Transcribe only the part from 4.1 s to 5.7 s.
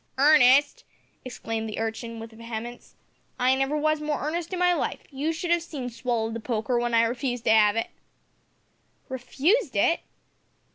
in earnest in my life. You should 'ave